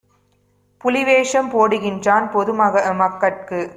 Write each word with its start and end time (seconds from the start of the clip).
புலிவேஷம் 0.81 1.51
போடுகின்றான்! 1.51 2.31
பொதுமக் 2.31 3.19
கட்குப் 3.19 3.69